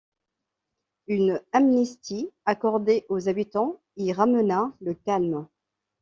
Une 1.05 1.39
amnistie 1.53 2.31
accordée 2.45 3.05
aux 3.07 3.29
habitants 3.29 3.79
y 3.97 4.11
ramena 4.13 4.73
le 4.79 4.95
calme. 4.95 5.47